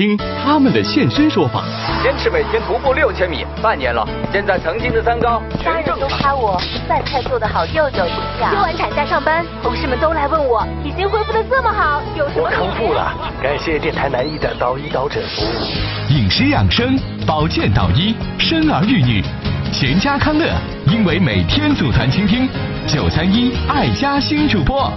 [0.00, 1.62] 听他们的现身说法。
[2.02, 4.02] 坚持每天徒步六千米，半年了。
[4.32, 8.50] 现在曾经的三高家人都夸我饭菜做得好，又有营养。
[8.50, 12.44] 休完产假上班，同事们都来问我，已经恢复的这么好，有什么？
[12.44, 16.14] 我康复了，感谢电台南医的导医导诊服务。
[16.14, 19.22] 饮食养生，保健导医，生儿育女，
[19.70, 20.46] 全家康乐，
[20.86, 22.48] 因为每天组团倾听
[22.86, 24.90] 九三一爱家新主播。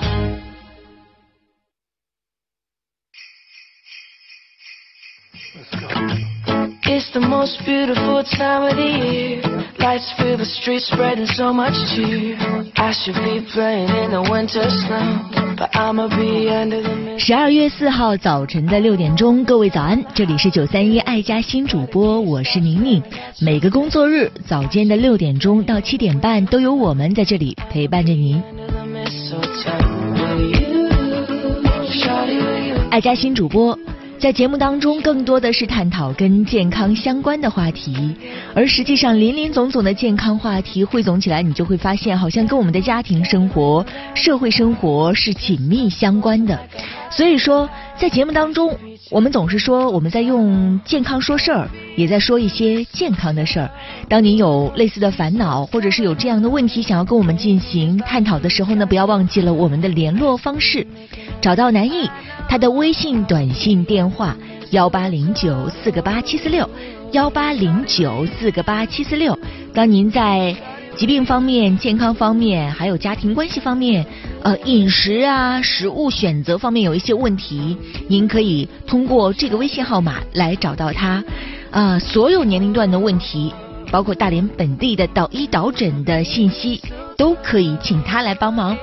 [5.55, 9.41] It's the most beautiful time of the year.
[9.77, 12.35] Lights fill the streets, spreading so much cheer.
[12.75, 17.19] I should be playing in the winter snow, but I'ma be under the.
[17.19, 23.03] 十二月四号早晨的六点钟，各位早安，这里是九三一爱家新主播，我是宁宁。
[23.39, 28.41] 每个工作日早间的六点钟到七点半，都有我们在这里陪伴着您。
[32.89, 33.77] 爱家新主播。
[34.23, 38.15] 在节目当中，更多的是探讨跟健康相关的话题，
[38.55, 46.57] 而实际上林林总总的健康话题汇总起来，你就会发现，好像跟我们的家庭生活、社会生活是紧密相关的。
[47.11, 48.73] 所以说，在节目当中，
[49.09, 53.69] 我们总是说我们在用健康说事儿，也在说一些健康的事儿。
[54.07, 60.87] 当您有类似的烦恼，或者是有这样的问题想要跟我们进行探讨的时候呢，不要忘记了我们的联络方式，
[61.41, 62.09] 找到南艺，
[62.47, 64.35] 他的微信、短信、电话
[64.71, 66.67] 幺八零九四个八七四六，
[67.11, 69.37] 幺八零九四个八七四六。
[69.73, 70.55] 当您在
[70.95, 74.05] 疾病方面、健康方面，还有家庭关系方面，
[74.43, 77.75] 呃，饮食啊、食物选择方面有一些问题，
[78.07, 81.23] 您可以通过这个微信号码来找到他。
[81.71, 83.51] 呃，所有年龄段的问题，
[83.91, 86.79] 包括大连本地的导医导诊的信息，
[87.17, 88.77] 都可以请他来帮忙。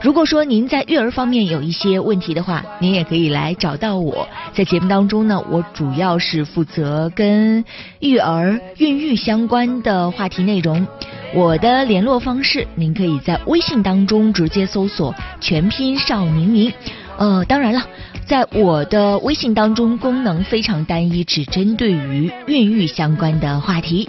[0.00, 4.26] 如果说您在育儿方面有一些问题的话，您也可以来找到我。
[4.54, 7.62] 在节目当中呢，我主要是负责跟
[7.98, 10.86] 育儿、孕育相关的话题内容。
[11.32, 16.72] 我的联络方式，您可以在微信当中直接搜索全拼少宁宁。
[17.18, 17.82] 呃，当然了，
[18.26, 24.08] 在我的微信当中，功能非常单一，只针对于孕育相关的话题。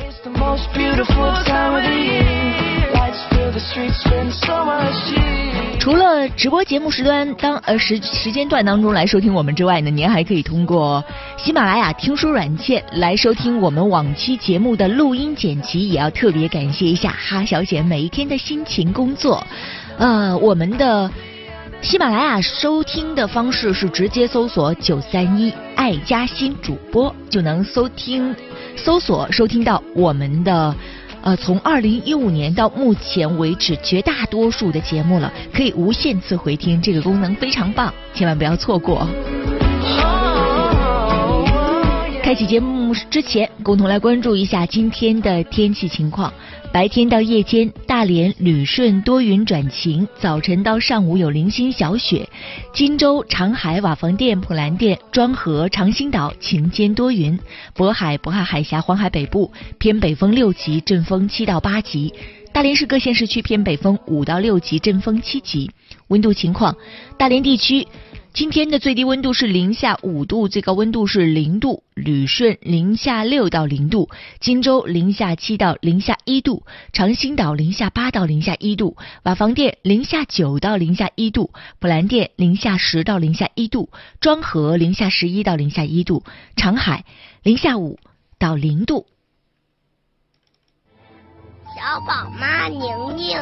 [5.79, 11.03] 除了直播节目时段当呃时时间段当中来收听我们之外呢，您还可以通过
[11.37, 15.89] 喜马拉雅听书软件来收听我们往期节目的录音剪辑。
[15.89, 19.45] 也要特别感谢一下哈小姐每一天的辛勤工作。
[19.97, 21.11] 呃，我们的
[21.81, 28.33] 喜马拉雅收听的方式是直接搜索九三一爱家新主播就能收听
[28.75, 30.73] 搜索收听到我们的。
[31.21, 39.07] 呃，从二零一五年到目前为止，绝大多数的节目了，可以无限次回听，这个功能非常棒，千万不要错过。
[42.31, 46.33] 开启节目之前，共同来关注一下今天的天气情况。
[46.71, 52.25] 白天到夜间，大连旅顺多云转晴，早晨到上午有零星小雪。
[52.73, 57.37] 金州、长海、瓦房店、普兰店、庄河、长兴岛晴间多云。
[57.75, 62.13] 渤海、渤海海峡、黄海北部偏北风六级，阵风七到八级。
[62.53, 65.69] 大连市各县市区偏北风五到六级，阵风七级。
[66.07, 66.73] 温度情况，
[67.17, 67.85] 大连地区。
[68.33, 71.83] 今天的最低温度是零下五度，最高温度是零度。
[71.93, 74.09] 旅顺零下六到零度，
[74.39, 83.89] 荆州零下七到零下一度，长兴岛零下八到零下一度，瓦房店零下九到零下一度，普兰店零下十到零下一度，
[84.21, 86.23] 庄河零下十一到零下一度，
[86.55, 87.03] 长海
[87.43, 87.99] 零下五
[88.39, 89.07] 到零度。
[91.81, 92.79] 小宝妈宁
[93.17, 93.35] 宁，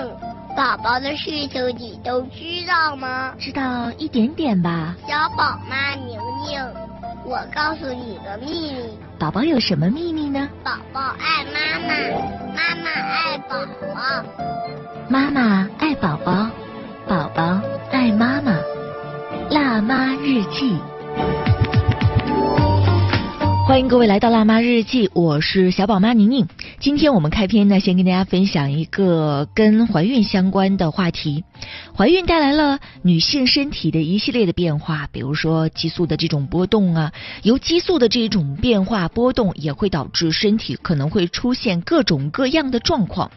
[0.55, 3.33] 宝宝的事情你都知道吗？
[3.37, 4.95] 知道一点点吧。
[5.05, 6.17] 小宝妈宁
[6.47, 6.57] 宁，
[7.25, 10.47] 我告诉你个秘密，宝宝有什么秘密呢？
[10.63, 11.93] 宝宝爱妈妈，
[12.55, 13.57] 妈妈爱宝
[13.93, 14.25] 宝。
[15.09, 16.49] 妈妈爱宝宝，
[17.09, 17.59] 宝宝
[17.91, 18.53] 爱妈妈。
[19.49, 20.79] 辣妈日记。
[23.67, 26.47] 欢迎各位来到辣妈日记，我是小宝妈宁宁。
[26.79, 31.43] 今天我们开篇呢，先跟大家分享一个跟怀孕相关的话题。
[31.93, 37.11] 怀孕带来了女性身体的一系列的变化，比如说激素的这种波动啊，
[37.43, 43.29] 由激素的这种变化波动也会导致身体可能会出现各种各样的状况。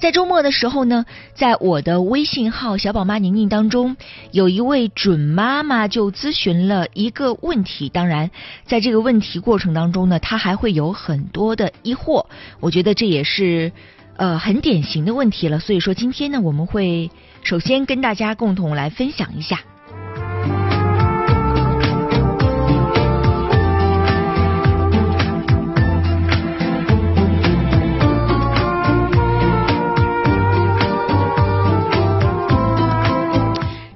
[0.00, 3.96] 在周末的时候呢，在我的微信号小宝妈宁宁当中，
[4.30, 7.88] 有一位准妈妈就咨询了一个问题。
[7.88, 8.30] 当然，
[8.64, 12.26] 在这个问题过程当中呢，她还会有很多的疑惑。
[12.60, 13.72] 我觉觉得这也是
[14.16, 17.10] 呃很典型的问题了所以说今天呢我们会
[17.42, 19.58] 首先跟大家共同来分享一下。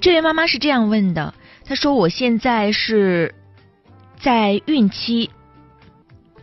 [0.01, 1.33] 这位妈妈是这样问的
[1.65, 3.33] 她说我现在是
[4.19, 5.31] 在孕期。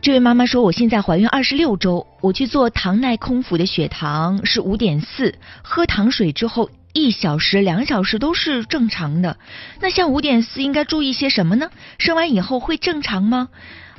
[0.02, 2.09] 这位妈妈说我现在怀孕二十六周。
[2.22, 9.38] 我去做糖耐空腹的血糖是五点四，喝糖水之后一小时、两小时都是正常的。
[9.80, 11.70] 那像五点四应该注意些什么呢？
[11.98, 13.50] 生完以后会正常吗？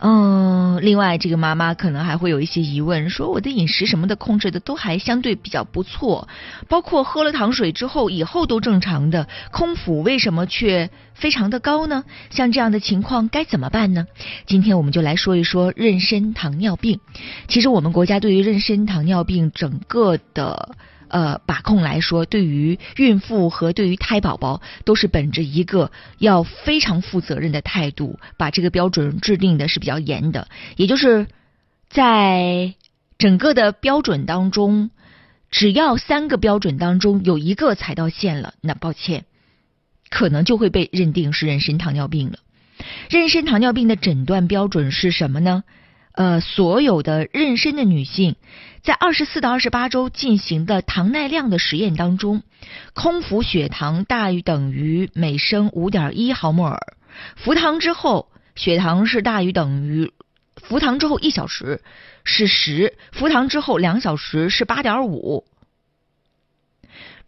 [0.03, 6.27] 嗯，另外这个妈妈可能还会有一些疑问，说我的饮食什么的控制的都还相对比较不错，
[6.69, 12.05] 包括喝了糖水之后以后都正常的，空腹为什么却非常的高呢？
[12.31, 14.07] 像这样的情况该怎么办呢？
[14.47, 16.99] 今天我们就来说一说妊娠糖尿病。
[17.47, 20.75] 其实我们国家对于妊娠糖尿病整个的。
[21.11, 30.49] 呃，把控来说，对于孕妇和对于胎宝宝，都是本着一个要非常负责任的态度，把这个标准制定的是比较严的。
[30.77, 31.27] 也就是
[31.89, 32.75] 在
[33.19, 34.91] 整个的标准当中，
[35.51, 39.25] 只要三个标准当中有一个踩到线了，那抱歉，
[40.09, 42.39] 可能就会被认定是妊娠糖尿病了。
[43.11, 45.65] 妊娠糖尿病的诊断标准是什么呢？
[46.13, 48.35] 呃，所有的妊娠的女性，
[48.83, 52.43] 在二十四到二十八周进行的糖耐量的实验当中，
[52.95, 56.81] 空腹血糖大于等于每升五点一毫摩尔，
[57.37, 60.13] 服糖之后血糖是大于等于
[60.57, 61.81] 服糖之后一小时
[62.25, 65.45] 是十，服糖之后两小时是八点五。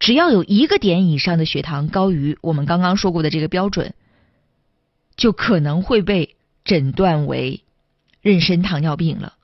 [0.00, 3.94] 只要有一个点以上的血糖高于我们刚刚说过的这个标准，
[5.16, 7.62] 就可能会被诊断为。
[8.22, 9.34] 妊娠糖尿病了，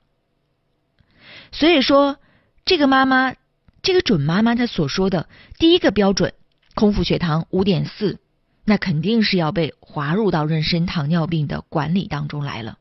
[1.51, 2.17] 所以说
[2.63, 3.35] 这个妈妈，
[3.81, 5.27] 这个准妈妈她所说的
[5.57, 6.33] 第一个标准，
[6.75, 8.19] 空腹血糖五点四，
[8.63, 12.77] 那肯定是要被划入到妊娠糖尿病的管理当中来了。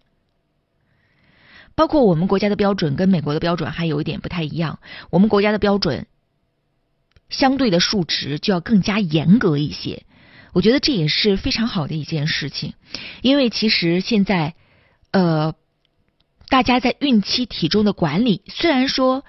[1.74, 4.78] 包括我们国家的标准跟美国的标准还有一点不太一样，
[5.10, 6.06] 我们国家的标准
[7.28, 10.04] 相对的数值就要更加严格一些。
[10.52, 12.74] 我觉得这也是非常好的一件事情，
[13.20, 14.54] 因为其实现在
[15.10, 15.54] 呃。
[16.48, 19.24] 大家在孕期体重的管理，虽然说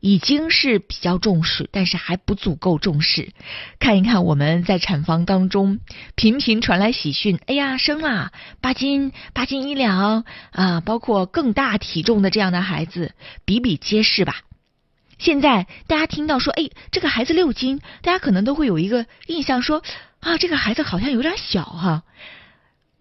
[0.00, 3.32] 已经是比较重视，但是还不足够重视。
[3.78, 5.80] 看一看我们在产房当中
[6.16, 13.14] 频频传来喜讯，哎呀，生了八斤八斤一两啊，包括更大体重的这样的孩子
[13.44, 14.40] 比比皆是吧。
[15.18, 19.84] 现在大家听到说，哎，这个孩子六斤，大家可能都会有一个印象说，
[20.18, 22.02] 啊，这个孩子好像有点小哈。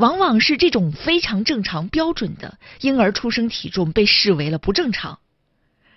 [0.01, 5.19] 往往是这种非常正常标准的婴儿出生体重被视为了不正常，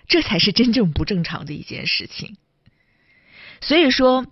[0.07, 2.37] 这才是真正不正常的一件事情。
[3.61, 4.27] 所以说，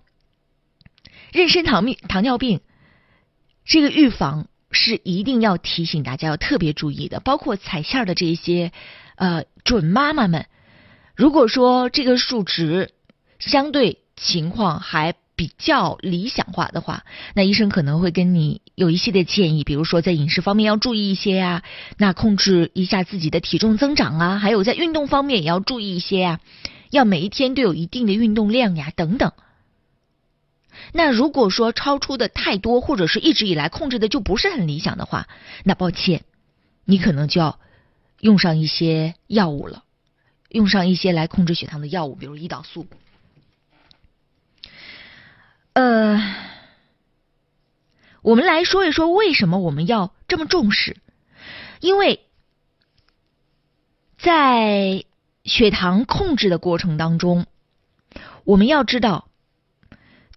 [1.32, 2.60] 妊娠糖病糖尿病
[3.64, 8.70] 这个预防是一定要提醒大家要特别注意的，包括踩线的这些
[9.16, 10.46] 呃准妈妈们，
[11.16, 12.92] 如果说这个数值
[13.40, 15.16] 相对情况还。
[15.36, 17.04] 比较理想化的话，
[17.34, 21.62] 那医生可能会跟你有一系列建议，比如说在饮食方面要注意一些呀，
[21.96, 26.40] 那控制一下自己的体重增长啊，还有在运动方面也要注意一些呀，
[26.90, 29.32] 要每一天都有一定的运动量呀，等等。
[30.92, 35.26] 那如果说超出的太多，或者是一直以来控制的就不是很理想的话，
[35.64, 36.22] 那抱歉，
[36.84, 37.58] 你可能就要
[38.20, 39.82] 用上一些药物了，
[40.48, 42.86] 用上一些来控制血糖的药物，比如胰岛素。
[45.74, 46.34] 呃，
[48.22, 50.96] 我们来说一说为什么我们要这么重视？
[51.80, 52.24] 因为
[54.16, 55.04] 在
[55.44, 57.46] 血糖控制的过程当中，
[58.44, 59.28] 我们要知道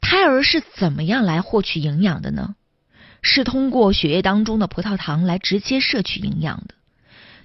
[0.01, 2.55] 胎儿是怎么样来获取营养的呢？
[3.21, 6.75] 是通过血液当中的葡萄糖来直接摄取营养的。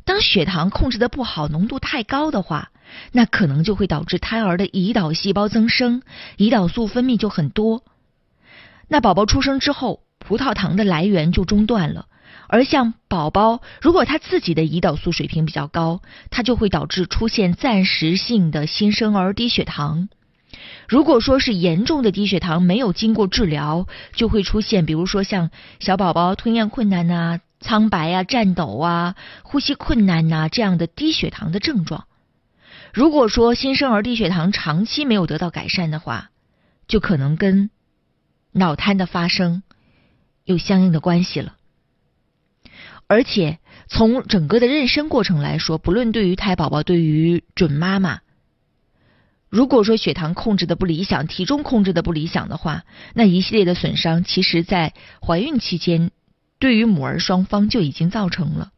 [0.04, 2.70] 当血糖控制的不好，浓度太高的话。
[3.12, 6.02] 那可能就会导致胎儿的胰岛细胞增生，
[6.36, 7.84] 胰岛素分泌就很多。
[8.88, 12.06] 那宝宝出生之后，葡萄糖的来源就中断了。
[12.48, 20.10] 而像宝宝，如果他自己的胰岛素水平比较高，它就会导致出现暂时性的新生儿低血糖。
[20.86, 32.06] 如果说是严重的低血糖没有经过治疗，就会出现比如说像小宝宝吞咽困难呐、苍白啊、颤抖啊、呼吸困难呐这样的低血糖的症状。
[32.92, 36.30] 如果说新生儿低血糖长期没有得到改善的话，
[36.86, 37.70] 就可能跟
[38.52, 39.62] 脑瘫的发生
[40.44, 41.56] 有相应的关系了。
[43.06, 48.20] 而且从整个的妊娠过程来说，不论对于胎宝宝，对于准妈妈，
[49.48, 56.10] 如果说血糖控制的不理想，体重控制的不理想的话，那一系列的损伤，其实在怀孕期间，
[56.62, 58.70] 对于母儿双方就已经造成了。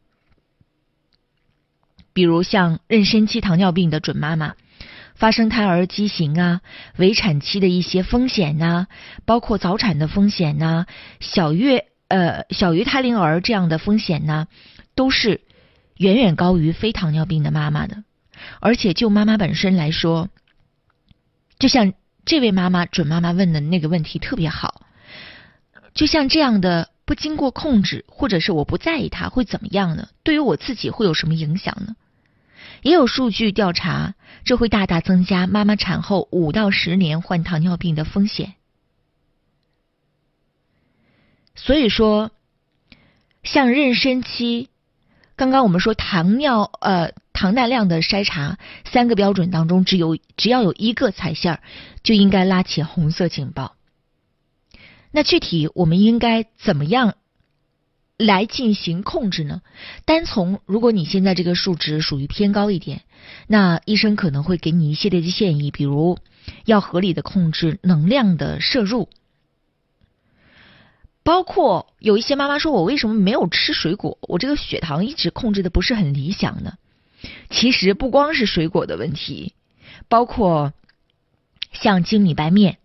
[2.15, 4.55] 比如像妊娠期糖尿病的准妈妈，
[5.15, 6.63] 发生胎儿畸形啊、
[6.97, 8.87] 围产期的一些风险呐、
[9.27, 10.87] 包括早产的风险呐、
[11.21, 14.47] 小月呃小于胎龄儿这样的风险呢，
[14.95, 15.43] 都是
[15.99, 18.03] 远远高于非糖尿病的妈妈的。
[18.61, 20.31] 而且就妈妈本身来说，
[21.59, 21.93] 就像
[22.25, 24.87] 这位妈妈准妈妈问的那个问题特别好，
[25.93, 30.09] 就像这样的不经过控制，或者是我不在意它会怎么样呢？
[30.23, 31.97] 对于我自己会有什么影响呢？
[32.83, 38.55] 也有数据调查，这会大大增加妈妈产后五到十年患糖尿病的风险。
[41.55, 42.31] 所以说，
[43.43, 44.69] 像妊娠期，
[45.37, 48.59] 刚刚我们说糖尿呃糖耐量的筛查
[48.91, 51.61] 三个标准当中，只有只要有一个踩线儿，
[52.03, 53.74] 就应该拉起红色警报。
[55.17, 57.15] 那具体我们应该怎么样
[58.19, 59.63] 来进行控制呢？
[60.05, 63.03] 单从如果你现在这个数值属于偏高一点，
[63.47, 66.19] 那医生可能会给你一系列的建议，比如
[66.65, 69.09] 要合理的控制能量的摄入。
[71.23, 74.19] 包括有一些妈妈说，我为什么没有吃水果？
[74.23, 76.75] 我这个血糖一直控制的不是很理想呢？
[77.51, 79.55] 其实不光是水果的问题，
[80.09, 80.73] 包括
[81.73, 82.79] 像精米白面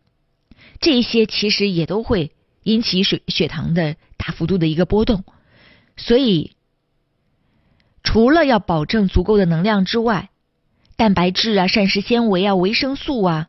[0.79, 2.31] 这些，其实也都会
[2.63, 5.23] 引起水血糖的大幅度的一个波动。
[5.97, 6.55] 所以，
[8.03, 10.29] 除了要保证足够的能量之外，
[10.95, 13.47] 蛋白质啊、膳食纤维啊、维生素啊，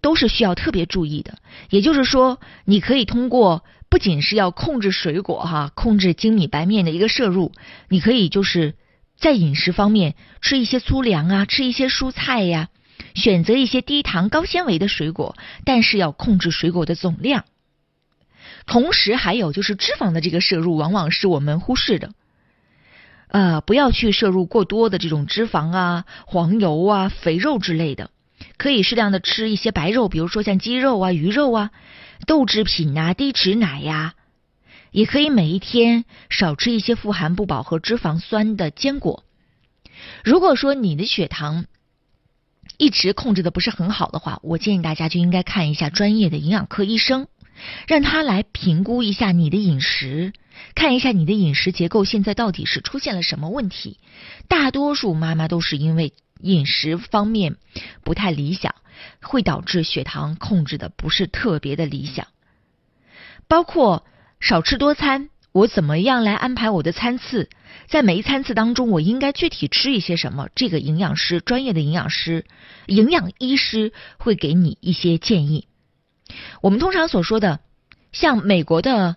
[0.00, 1.38] 都是需要特别注意的。
[1.70, 3.64] 也就是说，你可以通过。
[3.88, 7.52] 不仅是要控制水果哈，控制精米白面的一个摄入，
[7.88, 8.74] 你可以就是
[9.16, 12.68] 在饮食方面吃一些粗粮啊，吃一些蔬菜呀，
[13.16, 17.44] 选择一些低糖高纤维的水果，但是要控制水果的总量。
[18.66, 22.12] 同时还有就是脂肪的这个摄入，往往是我们忽视的。
[23.28, 28.10] 呃，不要去摄入过多的这种脂肪啊、黄油啊、肥肉之类的，
[28.56, 31.70] 可以适量的吃一些白肉，比如说像鸡肉啊、鱼肉啊。
[32.26, 34.14] 豆制品呐，低脂奶呀，
[34.90, 39.22] 也可以每一天少吃一些富含不饱和脂肪酸的坚果。
[40.24, 41.66] 如果说你的血糖
[42.78, 47.28] 一直控制的不是很好的话，我建议大家就应该看一下专业的营养科医生，
[47.86, 50.32] 让他来评估一下你的饮食，
[50.74, 53.98] 看一下你的饮食结构现在到底是出现了什么问题。
[54.48, 57.56] 大多数妈妈都是因为饮食方面
[58.02, 58.74] 不太理想。
[59.20, 62.28] 会导致血糖控制的不是特别的理想，
[63.46, 64.06] 包括
[64.40, 67.50] 少吃多餐，我怎么样来安排我的餐次？
[67.88, 70.48] 在每一餐次当中，我应该具体吃一些什么？
[70.54, 72.44] 这个营养师、专业的营养师、
[72.86, 75.66] 营养医师会给你一些建议。
[76.60, 77.60] 我们通常所说的，
[78.12, 79.16] 像美国的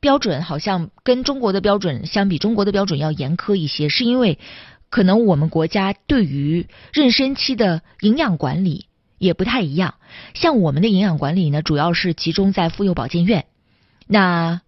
[0.00, 4.38] 标准，好像跟中国的标准相比，中国的标准要严苛一些，是因为
[4.90, 8.86] 可能我们国家对于妊娠期的营养管理。
[9.18, 9.94] 也不太一样，
[10.34, 13.46] 像我们的营养管理呢，主要是集中在妇幼保健院。
[14.06, 14.60] 那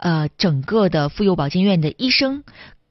[0.00, 2.42] 呃，整个的妇幼保健院的医生、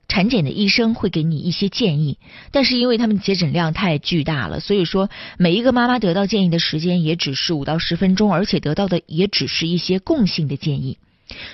[0.07, 2.19] 产检的医生会给你一些建议，
[2.51, 10.99] 但是因为他们接诊量太巨大了，所以说每一个妈妈得到建议的时间也只是五到十分钟，而且得到的也只是一些共性的建议。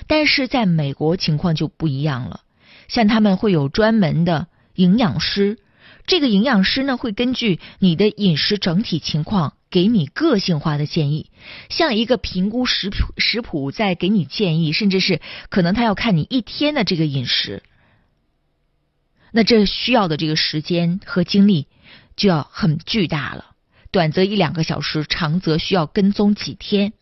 [0.07, 2.41] 但是在美国情况就不一样了，
[2.89, 5.57] 像他们会有专门的营养师。
[6.07, 11.31] 这个营养师呢，会根据你的饮食整体情况，给你个性化的建议，
[11.69, 15.19] 像一个评估食谱食谱在给你建议，甚至是
[15.49, 17.63] 可能他要看你一天的这个饮食，
[19.31, 21.67] 那这需要的这个时间和精力
[22.15, 23.55] 就要很巨大了，
[23.91, 26.93] 短则一两个小时，长则需要跟踪几天。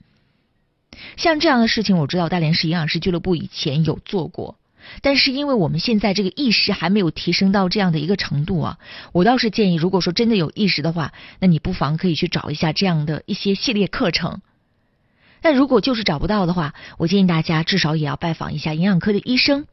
[1.17, 4.57] 像这样的事情，我知道大连市营养师俱乐部以前有做过。
[5.01, 8.77] 但是因为我们现在这个意识还没有提升到这样的一个程度啊，
[9.11, 14.41] 我倒是建议，如果说真的有意识的话，那你不妨可以去找一下这样的一些系列课程。
[15.41, 19.65] 但如果就是找不到的话，我建议大家至少也要拜访一下营养科的医生，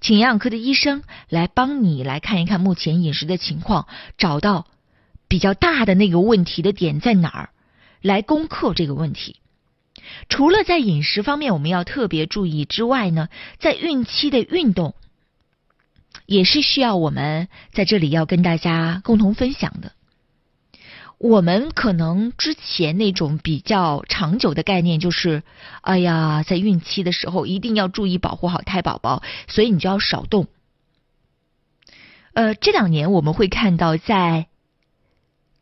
[0.00, 4.66] 请营养科的医生来帮你来看一看目前饮食的情况，找到
[5.26, 7.50] 比较大的那个问题的点在哪儿，
[8.00, 9.36] 来攻克这个问题。
[10.28, 13.28] 除了在饮食方面我们要特别注意之外呢，
[13.58, 14.94] 在孕期的运动
[16.26, 19.92] 也是需要我们在这里要跟大家共同分享的。
[21.18, 25.44] 我们可能之前那种比较长久的概念就是，
[25.80, 30.48] 哎呀，在孕期的时候一定要注意保护好胎宝宝，所以你就要少动。
[32.32, 34.48] 呃，这两年我们会看到在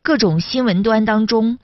[0.01, 1.59] 各种新闻端当中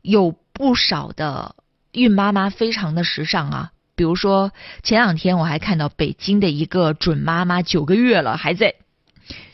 [0.00, 1.54] 有不少的。
[1.92, 8.74] 孕妈妈非常的时尚啊，比如说前两天我还看到北京的一个准妈妈九个月了还在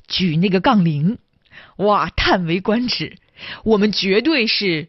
[0.08, 1.18] 举那个杠铃，
[1.76, 3.16] 哇，叹为观止。
[3.62, 4.88] 我们绝对是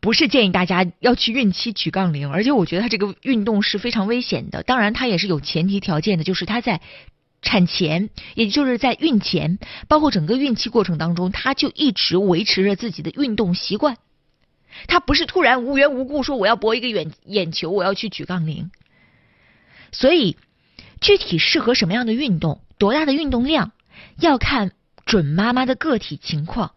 [0.00, 2.30] 不是建议大家要去孕期举杠铃？
[2.30, 4.62] 而且我觉得它这个运动是非常危险的。
[4.62, 6.82] 当然，它也是有前提条件的，就是它在
[7.40, 13.96] 产前，也就是在孕前，包括整个孕期过程当中，他就一直维持着自己的运动习惯。
[14.86, 18.70] 他不是突然无缘无故说我要博一个眼眼球，我要去举杠铃。
[19.90, 20.36] 所以，
[21.00, 23.72] 具体适合什么样的运动，多大的运动量，
[24.20, 24.72] 要看
[25.04, 26.72] 准妈妈的个体情况。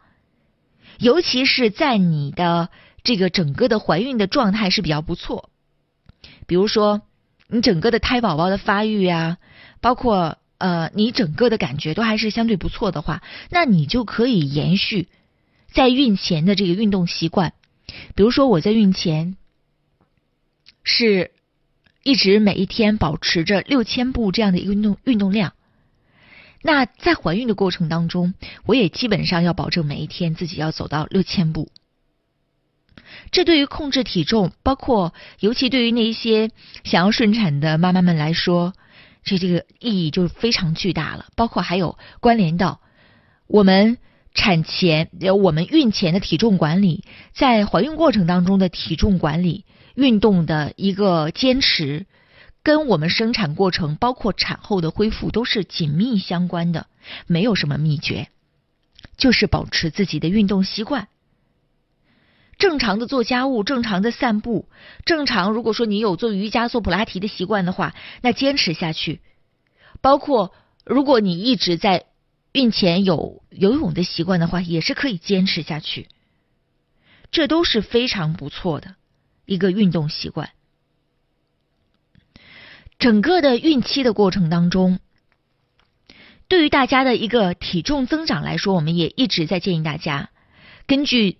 [0.97, 2.69] 尤其是在你的
[3.03, 5.49] 这个整个的怀孕的状态是比较不错，
[6.47, 7.01] 比如说
[7.47, 9.37] 你整个的胎宝宝的发育啊，
[9.81, 15.09] 包括呃你整个的感觉都还是相对不错的话，那你就可以延续
[15.71, 17.53] 在孕前的这个运动习惯。
[18.15, 19.35] 比如说我在孕前
[20.83, 21.31] 是
[22.03, 25.53] 一直每一天保持着六千步这样的一个运动运动量。
[26.63, 28.33] 那在怀孕的过程当中，
[28.65, 31.71] 我也基本上要保证每一天自己要走到六千步。
[33.31, 36.51] 这对于控制体重，包括尤其对于那一些
[36.83, 38.73] 想要顺产的妈妈们来说，
[39.23, 41.27] 这这个意义就非常巨大了。
[41.35, 42.79] 包括还有关联到
[43.47, 43.97] 我们
[44.33, 52.05] 产前、呃我们孕前的体重管理，在怀孕过程当中的体重管理、运动的一个坚持。
[52.63, 56.85] 跟我们生产过程，包括产后的恢复，都是紧密相关的，
[57.25, 58.27] 没有什么秘诀，
[59.17, 61.07] 就是保持自己的运动习惯，
[62.59, 64.69] 正常的做家务，正常的散步，
[65.05, 65.53] 正常。
[65.53, 69.21] 如果说你有做瑜伽、做普拉提的习惯的话，那坚持下去。
[69.99, 70.53] 包括
[70.85, 72.05] 如果你一直在
[72.53, 76.07] 孕前有游泳的习惯的话，也是可以坚持下去。
[77.31, 78.95] 这都是非常不错的
[79.45, 80.49] 一个运动习惯。
[82.99, 84.99] 整个的孕期的过程当中，
[86.49, 90.29] 对于大家的一个体重增长来说，我们也一直在建议大家，
[90.85, 91.37] 根据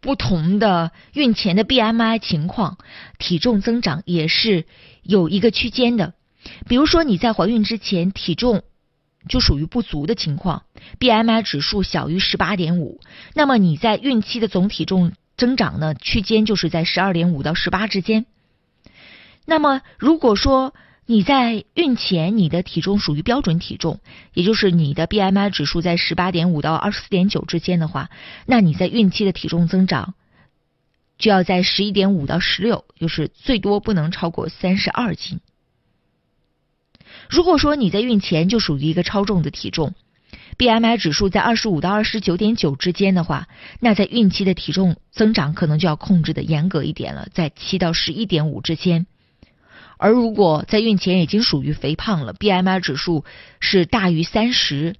[0.00, 2.78] 不同的孕前的 BMI 情况，
[3.18, 4.64] 体重增长也是
[5.02, 6.14] 有一个区间的。
[6.68, 8.62] 比如说你在怀孕之前体重
[9.28, 10.62] 就属于不足的情况
[10.98, 13.00] ，BMI 指数小于十八点五，
[13.34, 18.26] 那么你在孕期的总体重增长呢区间就是在十二点五到十八之间。
[19.44, 20.74] 那么如果说
[21.06, 24.00] 你在孕前，你的体重属于标准体重，
[24.34, 28.10] 也就是你的 BMI 指数在十八点五到二十四点九之间的话，
[28.44, 30.14] 那你在孕期的体重增长
[31.16, 35.38] 就要在十一点五到十六，就是最多不能超过三十二斤。
[37.28, 39.94] 如果说你在孕前就属于一个超重的体重
[40.58, 43.48] ，BMI 指数在二十五到二十九点九之间的话，
[43.80, 49.06] 那在孕期的体重增长可能就要控制的严格一点了，在七到十一点五之间。
[49.98, 53.24] 而如果在孕前已经属于肥胖了，BMI 指数
[53.60, 54.94] 是大于三十，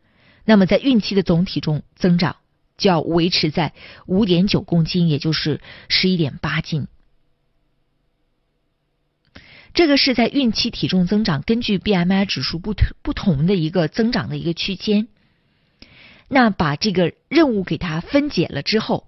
[0.45, 2.37] 那么在孕期的总体重增长
[2.79, 3.73] 就要维持在
[4.07, 6.87] 五点九公斤，也就是十一点八斤。
[9.77, 15.07] 这个是在孕期体重增长，根据 BMI 指数不同不同的一个增长的一个区间。
[16.29, 19.07] 那把这个任务给它分解了之后，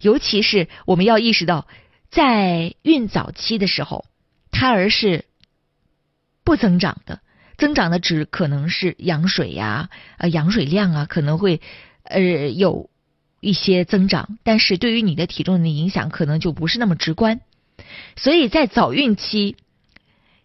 [0.00, 1.68] 尤其是我们要意识到，
[2.10, 4.04] 在孕早期的时候。
[4.50, 5.26] 胎儿是
[6.42, 7.20] 不增长的，
[7.58, 11.60] 增长的只可能是羊水呀，呃，羊水量啊，可能会
[12.02, 12.18] 呃
[12.48, 12.88] 有
[13.40, 17.40] 一些增长，但是对于你的体重的影响可能就不是那么直观。
[18.16, 19.54] 所以在早孕期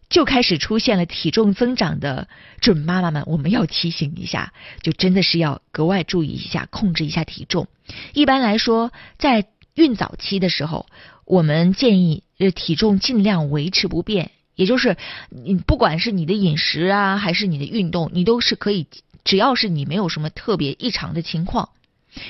[0.10, 2.28] 就开始出现了体重增长的
[2.60, 7.68] 准妈妈们，我们要提醒一下，就真的是要格外注意一下，控制一下体重。
[8.14, 10.86] 一般来说，在孕早期的时候，
[11.26, 12.24] 我们建议。
[12.40, 14.98] 呃体重尽量维持不变，也就是
[15.30, 18.88] 你不管是你的饮食啊，还是你的运动，你都是可以，
[19.24, 21.70] 只要是你没有什么特别异常的情况，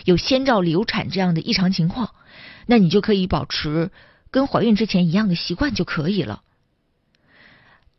[0.06, 2.12] 有先兆流产这样的异常情况，
[2.68, 3.90] 那你就可以保持
[4.30, 6.44] 跟怀孕之前一样的习惯就可以了。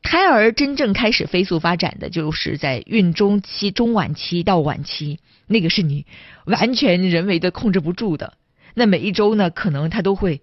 [0.04, 6.06] 胎儿真正开始飞速发展的，就是在孕中期、中晚期到晚期，那个是你
[6.46, 8.34] 完全人为的控制不住的。
[8.74, 10.40] 那每一周呢，可能它都会。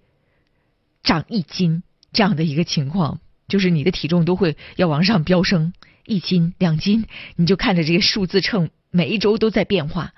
[1.04, 1.82] 长一斤
[2.14, 5.74] 这样的一个情况，就是你的体重都会要往上飙升
[6.06, 10.14] 一斤两斤，你就看着这个数字秤每一周都在变化，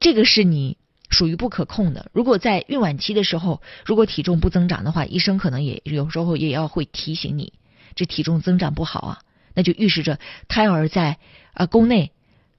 [0.00, 0.78] 这个是你
[1.10, 2.10] 属于不可控的。
[2.14, 7.52] 如果在孕晚期的时候，如果体重不增长的话，医生可能也有时候也要会提醒你，
[7.96, 9.18] 这体重增长不好啊，
[9.54, 11.18] 那就预示着胎儿在
[11.52, 12.12] 啊宫内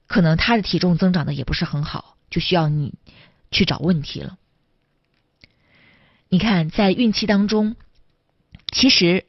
[0.06, 2.92] 可能他的体重增长的也不是很好，就需要你
[3.50, 4.36] 去找问题了。
[6.28, 7.74] 你看，在孕期当中，
[8.70, 9.24] 其实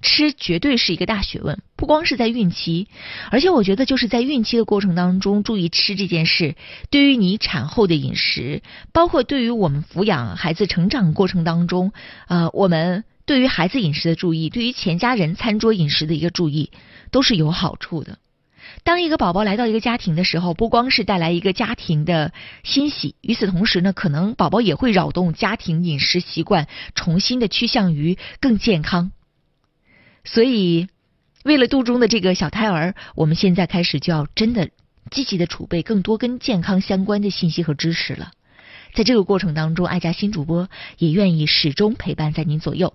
[0.00, 2.88] 吃绝对是一个大学问，不光是在孕期，
[3.30, 6.56] 而且我觉得就是在孕期的过程当中，注意吃这件事，
[6.90, 11.92] 对于你产后的饮食，包括对于我们抚养孩子成长过程当中，
[12.28, 16.70] 呃，我们对于孩子饮食的注意，对于全家人餐桌饮食的一个注意，
[17.10, 18.18] 都是有好处的。
[18.82, 22.32] 当一个宝宝来到一个家庭的时候，不光是带来一个家庭的
[22.62, 29.10] 欣喜，与此同时呢，可能宝宝也会扰动家庭饮食习惯，重新的趋向于更健康。
[30.24, 30.88] 所以，
[31.44, 34.70] 为了肚中的这个小胎儿，我们现在开始就要真的
[35.10, 38.32] 积极的储备更多跟健康相关的信息和知识了。
[38.94, 42.94] 在这个过程当中，爱家新主播也愿意始终陪伴在您左右。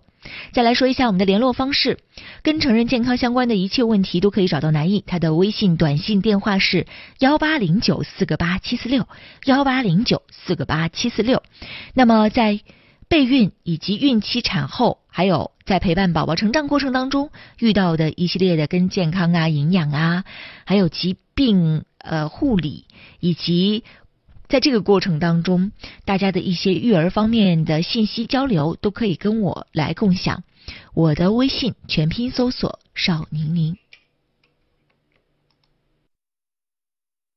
[0.52, 2.00] 再来说一下我们的联络方式，
[2.42, 6.88] 跟成人健康相关的一切问题都可以找到南艺，他的微信、短信、电话是
[7.20, 9.08] 幺八零九四个八七四六
[9.46, 11.44] 幺八零九四个八七四六。
[11.94, 12.60] 那么在
[13.08, 20.26] 备孕以及孕期、产后，还有在陪伴宝宝成长过程当中遇到的一系列的跟健康啊、营养啊，
[20.66, 22.86] 还有疾病呃护理
[23.20, 23.84] 以及。
[24.50, 25.72] 在这个过程当中，
[26.06, 30.44] 大家的一些育儿方面的信息交流都可以跟我来共享。
[30.96, 33.78] 我的微信全拼搜索“邵宁宁”。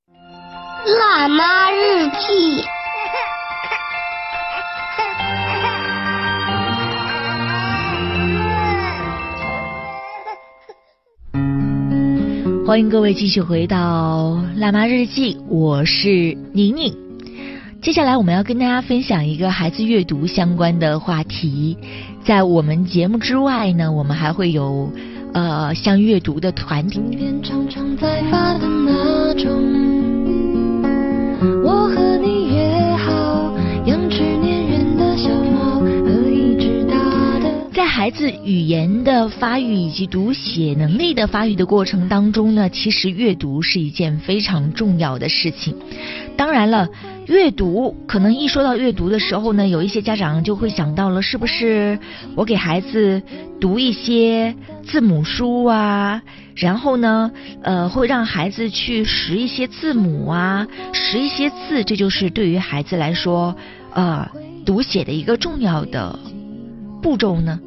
[0.09, 2.65] 辣妈日记。
[12.65, 16.95] 欢迎各位继续回到《辣妈日记》，我是宁宁。
[17.83, 21.77] 接下来我们要跟大家分享一个孩子阅读相关的话题。
[22.25, 24.89] 在我们节目之外呢，我们还会有
[25.35, 27.01] 呃像阅读的团体。
[27.01, 27.33] 我
[38.03, 45.77] 孩子语言的发育以及读写能力的发育的过程当中呢，其实阅读是一件非常重要的事情。
[46.37, 46.89] 当然了。
[47.29, 51.97] 阅读可能一说到阅读的时候呢，有一些家长就会想到了，是不是
[52.35, 53.23] 我给孩子
[53.61, 54.53] 读一些
[54.85, 56.21] 字母书啊，
[56.57, 57.31] 然后呢，
[57.63, 63.55] 呃，会让孩子去识一些字母啊，识一些字，这就是对于孩子来说，
[63.95, 64.29] 呃，
[64.67, 66.19] 读写的一个重要的
[67.01, 67.61] 步骤呢？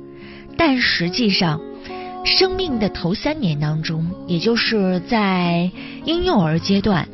[0.58, 1.60] 但实际上，
[2.24, 5.70] 生命的头三年当中，也就是在
[6.06, 7.08] 婴幼儿阶段。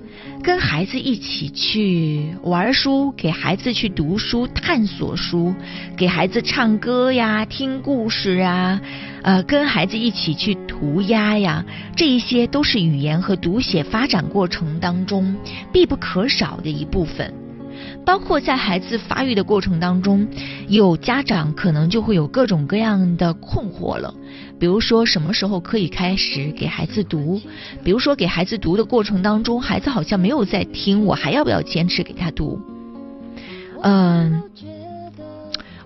[0.43, 5.53] 跟孩子一起去玩书，给孩子去读书、探索书，
[5.95, 8.81] 给孩子唱歌呀、听故事啊，
[9.21, 11.63] 呃，跟孩子一起去涂鸦呀，
[11.95, 15.35] 这一些都是语言和读写发展过程当中
[15.71, 17.31] 必不可少的一部分。
[18.05, 20.27] 包括在孩子发育的过程当中，
[20.67, 24.13] 有家长可能就会有各种各样的困惑了。
[24.59, 27.41] 比如说什么时候可以开始给孩子读？
[27.83, 32.59] 比如说给孩子读的过程当中，孩子好像没有在听，我还要不要坚持给他读？
[33.83, 34.43] 嗯，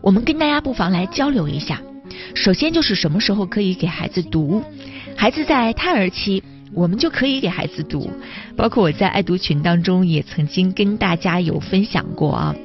[0.01, 1.82] 我们跟大家不妨来交流一下。
[2.34, 4.63] 首先就是什么时候可以给孩子读？
[5.15, 8.10] 孩子在胎儿期，我们就可以给孩子读。
[8.56, 12.56] 包括我在爱读群当中也曾经跟大家有分享过啊。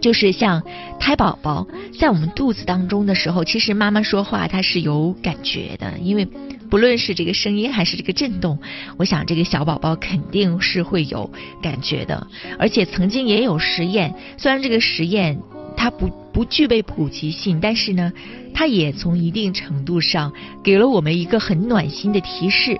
[0.00, 0.62] 就是像
[1.00, 1.66] 胎宝宝
[1.98, 6.24] 在我们肚子当中的时候，其实妈妈说话她是有感觉的，因为
[6.70, 8.60] 不论是这个声音还是这个震动，
[8.96, 11.28] 我想这个小宝宝肯定是会有
[11.60, 12.28] 感觉的。
[12.60, 15.40] 而且曾经也有实验，虽然这个实验
[15.78, 18.12] 它不不具备普及性，但是呢，
[18.52, 22.78] 它也从一定程度上给了我们一个很暖心的提示，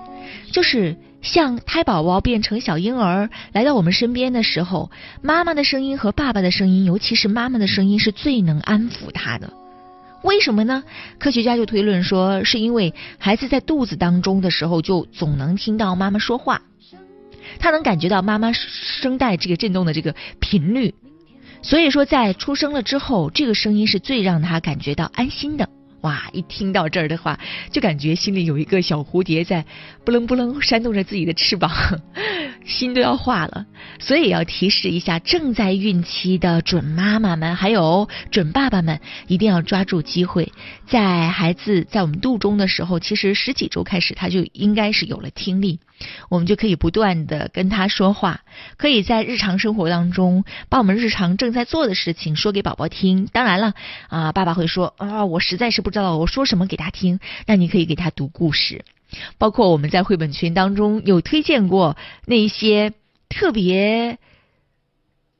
[0.51, 0.95] 就是。
[1.21, 4.89] 像胎宝宝变成小婴儿来到我们身边的时候，
[5.21, 9.51] 妈妈的声音和爸爸的声音，尤其是妈妈的声音是最能安抚他的。
[10.23, 10.81] 为什么呢？
[11.17, 16.61] 科学家就推论说，是因为孩子在肚子当中的时候就总能听到妈妈说话，
[17.59, 20.95] 他能感觉到妈妈声带这个震动的这个频率，
[21.61, 25.69] 所以说在出生了之后，这个声音是最让他感觉到安心的。
[26.01, 27.37] 哇，一听到这儿的话，
[27.71, 29.65] 就感觉心里有一个小蝴蝶在
[30.05, 31.69] 不棱不棱扇动着自己的翅膀，
[32.65, 33.65] 心都要化了。
[33.99, 40.53] 所以要提示一下正在孕期的准妈妈们，还有准爸爸们，一定要抓住机会，
[40.87, 45.79] 在孩子在我们肚中的时候，其实十几周开始他就应该是有了听力。
[46.29, 48.41] 我们就可以不断的跟他说话，
[48.77, 53.27] 可以在日常生活当中把我们日常正在做的事情说给宝宝听。
[53.31, 53.73] 当然了，
[54.07, 57.19] 啊，爸爸会说啊，我实在是不知道我说什么给他听。
[57.45, 58.85] 那你可以给他读故事，
[59.37, 62.93] 包括我们在绘本群当中有推荐过那些
[63.27, 64.17] 特别。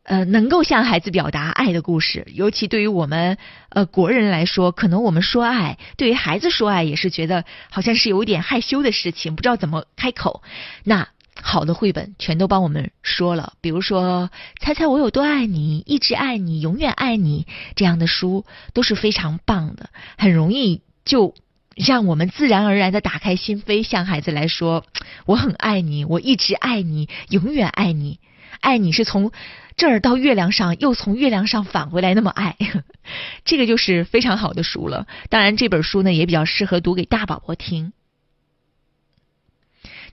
[0.10, 3.38] 呃，能够向孩子表达爱的故事，尤其对于我们
[3.70, 10.42] 呃国人来说，可能我们说爱，对于孩子说爱也是觉得好像是有一点害羞的事情，不知道怎么开口。
[10.84, 17.46] 那好的绘本全都帮我们说了，比如说《猜猜我有多爱你》《一直爱你》《永远爱你》
[17.76, 21.36] 这样的书都是非常棒的，很容易就
[21.76, 24.86] 让我们自然而然的打开心扉，向孩子来说
[25.28, 28.20] ：“我很爱你，我一直爱你，永远爱你。”
[28.62, 29.32] 爱你是从
[29.80, 32.58] 这儿到月亮上，又从月亮上返回来，那么爱，
[33.46, 35.08] 这个就是非常好的书了。
[35.30, 37.94] 当然，这本书呢也比较适合读给大宝宝听。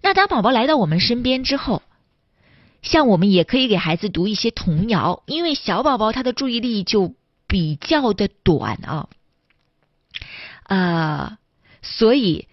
[0.02, 1.82] 那当宝宝来到我们身边之后，
[2.80, 7.14] 像我们也可以给孩子读一些童谣，因为小宝宝他的注意力就
[7.48, 9.08] 比较的短啊，
[10.62, 11.38] 啊，
[11.82, 12.48] 所以。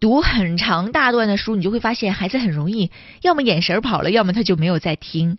[0.00, 2.90] 读很长大段的书，你就会发现孩子很容易，
[3.22, 5.38] 要么眼神跑了，要么他就没有在听。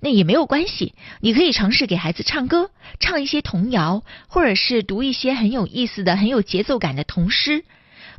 [0.00, 7.64] 那也没有关系，你可以尝试给孩子唱歌，唱一些童谣，或者是读一些很有意思的、很有节奏感的童诗。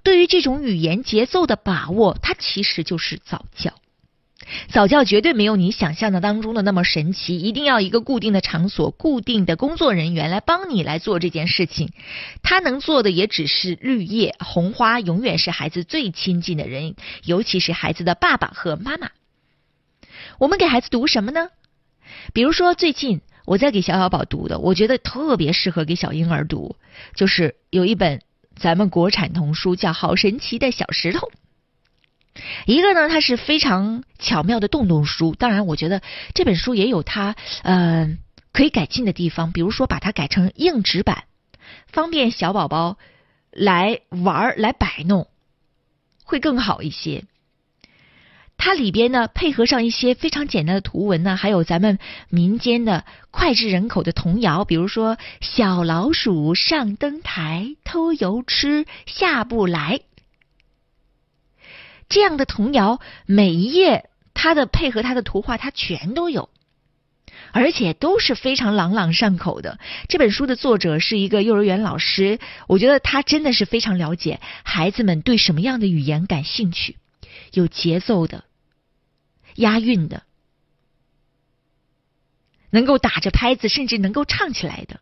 [0.04, 3.74] 对于这种语言节奏的把握，它其实就是早教。
[4.70, 11.92] 早教绝对没有你想象的当中的那么神奇，一定要一个固定的场所、固定的工作人员来帮你来做这件事情。
[12.44, 19.10] 他能做的也只是绿叶红花，永远是孩子最亲近的人，尤其是孩子的爸爸和妈妈。
[20.40, 21.50] 我们给孩子读什么呢？
[22.34, 26.75] 比如说最近我在给小小宝读的，我觉得特别适合给小婴儿读，
[27.15, 28.21] 就是有一本
[28.56, 31.27] 咱们国产童书，叫《好神奇的小石头》。
[32.65, 35.34] 一个呢，它是非常巧妙的洞洞书。
[35.34, 36.01] 当然，我觉得
[36.34, 38.17] 这本书也有它呃
[38.51, 41.23] 可以改进的地方，比如说把它改成硬纸板，
[41.88, 42.97] 方便小宝宝
[43.51, 45.27] 来玩来摆弄，
[46.23, 47.23] 会更好一些。
[48.58, 60.02] 它里边呢，配合上一些非常简单的图文呢，还有咱们民间的脍炙人口的童谣，比如说“小老鼠上灯台，偷油吃，下不来”。
[62.10, 66.50] 这样的童谣，每一页它的配合它的图画，它全都有，
[67.52, 69.80] 而且都是非常朗朗上口的。
[70.10, 76.96] 这本书的作者是一个幼儿园老师，我觉得他真的是非常了解孩子们对什么样的语言感兴趣，
[77.53, 78.43] 有节奏的、
[79.55, 80.23] 押韵的，
[82.69, 84.99] 能够打着拍子，甚至能够唱起来的，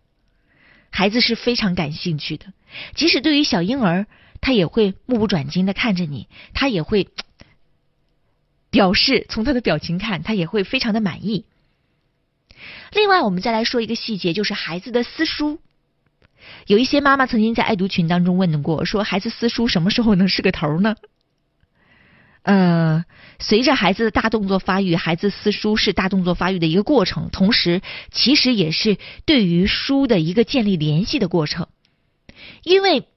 [0.90, 2.54] 孩子是非常感兴趣的。
[2.94, 4.08] 即使对于小婴儿。
[4.42, 7.10] 他也会目不转睛的看着你，他也会
[8.70, 11.46] 表示从他的表情看，他也会非常的满意。
[12.92, 15.60] 另外，我们再来说一个细节，就是孩子的撕书。
[16.68, 20.96] 有一些妈妈曾经在爱读群当中问过，说孩子撕书什么时候能是个头呢？
[22.46, 23.04] 呃，
[23.40, 31.68] 随着孩子的大动作发育，孩子撕书是大动作发育的一个过程，同时其实也是对于书的一个建立联系的过程，
[32.64, 33.08] 因为。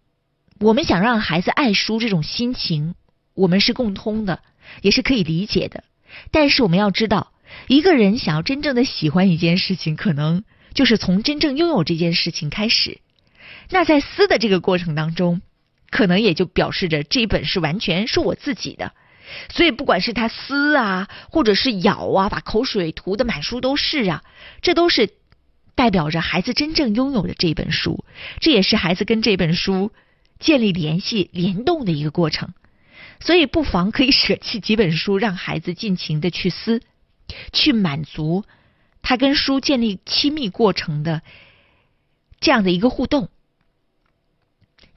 [0.61, 2.97] 我们想让孩子爱书这种心情，
[3.35, 4.41] 我们是共通的，
[4.83, 5.85] 也是可以理解的。
[6.33, 7.31] 但是我们要知道，
[7.69, 10.43] 一个人想要真正的喜欢一件事情，可能
[10.75, 12.99] 就是从真正拥有这件事情开始。
[13.71, 15.43] 那在撕的这个过程当中，
[15.91, 18.95] 可能也就表示着这一本是完全是我自己的。
[19.51, 24.23] 所以不管是他撕啊，或者是咬啊，把口水涂的满书都是啊，
[24.63, 25.11] 这都是
[25.75, 28.05] 代表着孩子真正拥有的这本书。
[28.41, 29.93] 这也是孩子跟这本书。
[30.41, 32.55] 建立联系、联动的一个过程，
[33.19, 36.81] 所以不妨可以舍弃几本书，让孩子尽情的去撕，
[37.53, 38.45] 去满足
[39.03, 41.23] 他跟书建立亲密过程的
[42.39, 43.31] 这样的一个互动。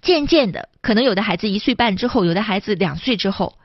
[0.03, 3.57] 渐渐的，可能有的孩子一岁半之后，有的孩子两岁之后，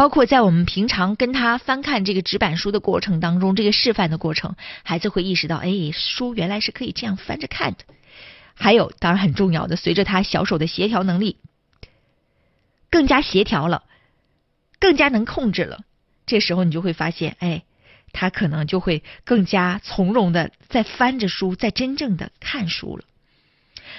[0.00, 7.80] 包括在我们平常跟他翻看这个纸板书的过程当中，这个示范的过程，孩子会意识到，哎，书原来是可以这样翻着看的。
[8.54, 11.36] 还有，当然很重要的，随着他小手的协调能力
[12.90, 13.84] 更加协调了，
[14.78, 15.84] 更加能控制了，
[16.24, 17.64] 这时候你就会发现，哎，
[18.14, 23.04] 他可能就会更加从容的在翻着书，在真正的看书了。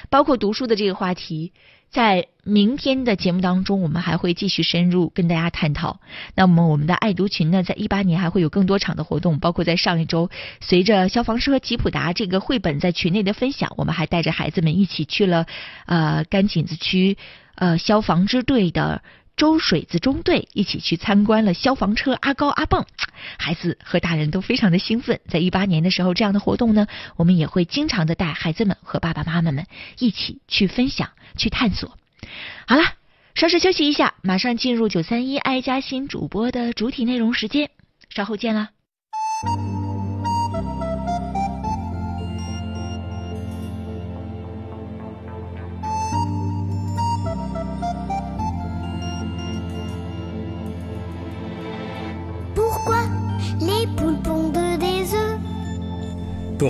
[0.10, 1.54] 包括读书的这个话题。
[1.92, 6.00] 在明天的节目当中，我们还会继续深入跟大家探讨。
[6.36, 10.30] 那么我们的爱读群呢，在一八年还会有更多场的活动，包括在上一周，
[10.62, 15.46] 随着消防车吉普达这个绘本在群内的分享，我们还带着孩子们一起去了
[15.86, 17.18] 呃甘井子区
[17.56, 19.04] 呃消防支队的
[19.42, 22.86] 周水子中队，一起去参观了消防车阿高阿蹦，
[23.40, 25.20] 孩子和大人都非常的兴奋。
[25.28, 29.66] 在一八年的时候，这样的活动呢，我们也会经常的带孩子们和爸爸妈妈们
[29.98, 31.10] 一起去分享。
[31.38, 31.98] 去探索。
[32.68, 32.84] 好了，
[33.34, 37.72] 稍事休息一下，马上进入九三一爱家新主播的主体内容时间，
[38.10, 38.70] 稍后见了。